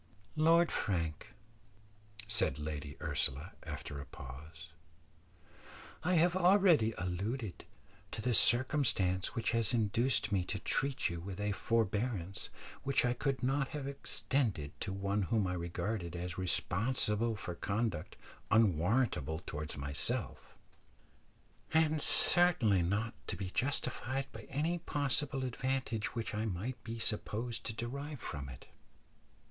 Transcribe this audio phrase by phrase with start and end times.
[0.35, 1.35] "Lord Frank,"
[2.27, 4.69] said Lady Ursula, after a pause,
[6.03, 7.65] "I have already alluded
[8.09, 12.49] to the circumstance which has induced me to treat you with a forbearance
[12.81, 18.15] which I could not have extended to one whom I regarded as responsible for conduct
[18.49, 20.57] unwarrantable towards myself,
[21.75, 27.67] and certainly not to be justified by any possible advantage which I might be supposed
[27.67, 28.65] to derive from it.